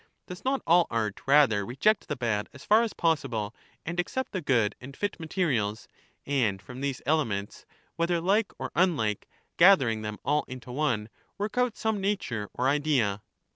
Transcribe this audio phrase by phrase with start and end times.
[0.25, 3.53] does not all art rather reject the bad as far as possible,
[3.85, 5.87] and accept the good and fit materials,
[6.25, 11.77] and from these elements, whether like or unlike, gathering them all into one, work out
[11.77, 13.21] some nature or idea